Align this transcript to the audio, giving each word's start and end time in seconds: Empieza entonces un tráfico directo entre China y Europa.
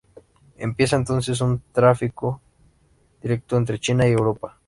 Empieza 0.57 0.95
entonces 0.95 1.39
un 1.41 1.61
tráfico 1.71 2.41
directo 3.21 3.55
entre 3.55 3.79
China 3.79 4.07
y 4.07 4.13
Europa. 4.13 4.57